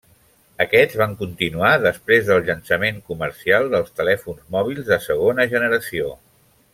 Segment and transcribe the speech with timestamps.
[0.63, 6.11] Aquests van continuar després del llançament comercial dels telèfons mòbils de segona generació.